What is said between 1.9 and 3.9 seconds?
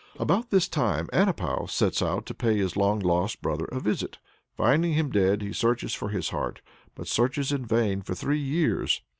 out to pay his long lost brother a